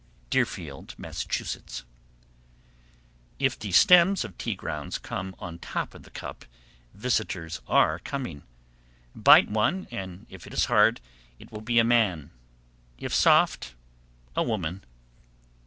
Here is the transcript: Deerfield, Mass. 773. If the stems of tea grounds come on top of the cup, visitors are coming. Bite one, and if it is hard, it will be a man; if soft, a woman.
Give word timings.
Deerfield, 0.31 0.97
Mass. 0.97 1.19
773. 1.19 1.85
If 3.37 3.59
the 3.59 3.71
stems 3.71 4.25
of 4.25 4.35
tea 4.39 4.55
grounds 4.55 4.97
come 4.97 5.35
on 5.37 5.59
top 5.59 5.93
of 5.93 6.01
the 6.01 6.09
cup, 6.09 6.43
visitors 6.95 7.61
are 7.67 7.99
coming. 7.99 8.41
Bite 9.15 9.51
one, 9.51 9.87
and 9.91 10.25
if 10.27 10.47
it 10.47 10.55
is 10.55 10.65
hard, 10.65 11.01
it 11.37 11.51
will 11.51 11.61
be 11.61 11.77
a 11.77 11.83
man; 11.83 12.31
if 12.97 13.13
soft, 13.13 13.75
a 14.35 14.41
woman. 14.41 14.83